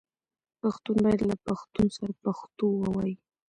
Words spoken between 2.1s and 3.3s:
پښتو ووايي